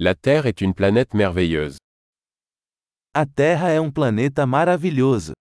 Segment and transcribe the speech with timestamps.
[0.00, 1.76] La Terre est une planète merveilleuse.
[3.14, 5.32] A Terra é um planeta maravilhoso.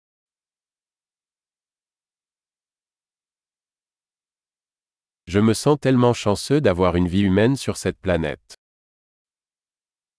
[5.27, 8.55] Je me sens tellement chanceux d'avoir une vie humaine sur cette planète.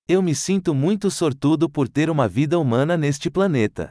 [0.07, 3.89] Eu me sinto muito sortudo por ter uma vida humana neste planeta.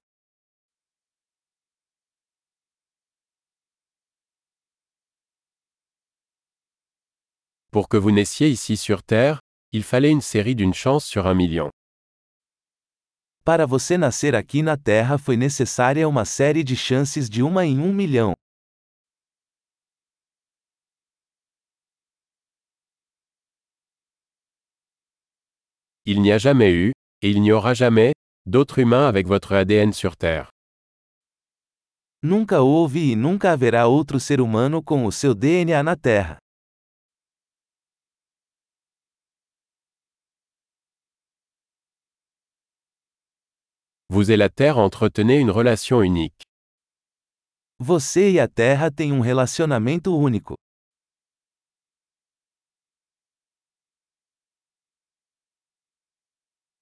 [7.72, 9.40] Pour que vous naissiez ici sur Terre,
[9.72, 11.70] il fallait une série d'une chance sur un million.
[13.44, 17.78] Para você nascer aqui na Terra foi necessária uma série de chances de uma em
[17.78, 18.34] um milhão.
[26.04, 28.12] Il n'y a jamais eu, et il n'y aura jamais,
[28.46, 30.50] d'autres humains avec votre ADN sur Terre.
[32.22, 36.38] Nunca houve e nunca haverá outro ser humano com o seu DNA na Terra.
[44.16, 46.40] Vous et la Terre entretenez une relation unique.
[47.78, 50.54] Você e a Terra têm um relacionamento único.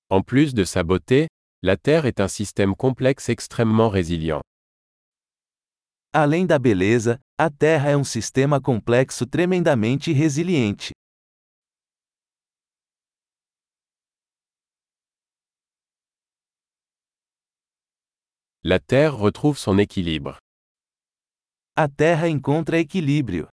[0.09, 1.27] En plus de sa beauté,
[1.61, 4.43] la Terre est un système complexe extrêmement résilient.
[6.13, 10.93] Além da beleza, a Terra é um sistema complexo tremendamente resiliente.
[18.67, 20.39] La Terre retrouve son équilibre.
[21.77, 23.47] A Terra encontra equilíbrio.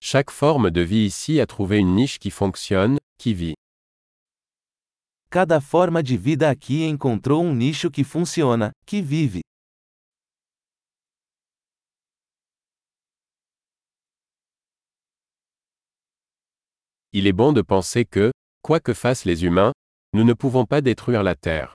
[0.00, 3.56] Chaque forme de vie ici a trouvé une niche qui fonctionne, qui vit.
[5.30, 9.40] Cada forma de vida aqui encontrou um nicho que funciona, que vive.
[17.12, 18.30] Il est bon de penser que,
[18.62, 19.72] quoi que fassent les humains,
[20.14, 21.74] nous ne pouvons pas détruire la Terre.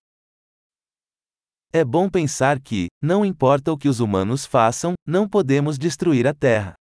[1.73, 6.33] É bom pensar que, não importa o que os humanos façam, não podemos destruir a
[6.33, 6.73] Terra.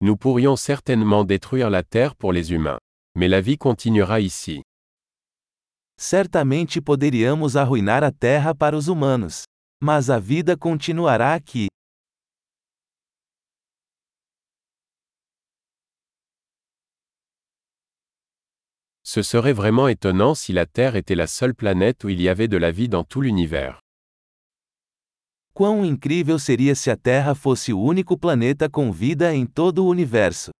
[0.00, 2.78] Nous pourrions certainement détruire la Terre pour les humains.
[3.16, 4.60] Mais la vie continuera ici.
[5.96, 9.44] Certamente poderíamos arruinar a Terra para os humanos.
[9.80, 11.68] Mas a vida continuará aqui.
[19.06, 22.48] Ce serait vraiment étonnant si la Terre était la seule planète où il y avait
[22.48, 23.80] de la vie dans tout l'univers.
[25.52, 29.90] Quão incrível seria se a Terra fosse o único planeta com vida em todo o
[29.90, 30.50] universo.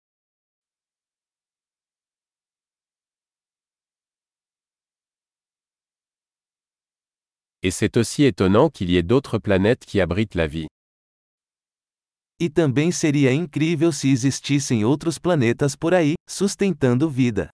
[7.63, 10.67] Et c'est aussi étonnant qu'il y ait d'autres planètes qui abritent la vie.
[12.39, 17.54] E também seria incrível se existissem outros planetas por aí, sustentando vida.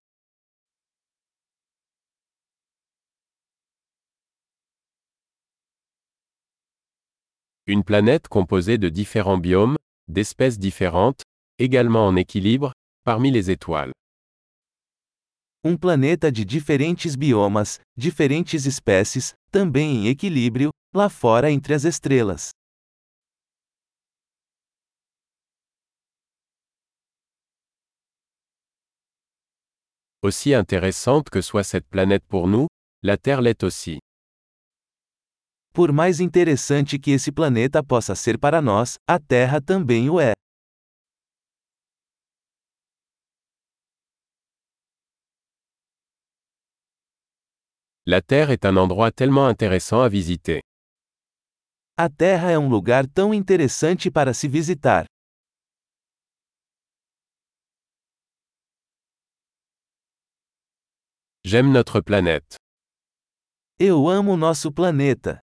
[7.72, 9.76] Une planète composée de différents biomes,
[10.08, 11.22] d'espèces différentes,
[11.60, 12.72] également en équilibre,
[13.04, 13.92] parmi les étoiles.
[15.62, 22.50] Um planeta de diferentes biomas, diferentes espécies, também em equilíbrio, lá fora entre as estrelas.
[30.22, 32.66] Aussi intéressante que soit cette planète pour nous,
[33.04, 34.00] la Terre l'est aussi.
[35.72, 40.32] Por mais interessante que esse planeta possa ser para nós, a Terra também o é.
[48.04, 50.60] La Terre est un endroit tellement intéressant à visiter.
[51.96, 55.04] A Terra é um lugar tão interessante para se visitar.
[61.44, 62.56] J'aime notre planète.
[63.78, 65.38] Eu amo nosso planeta.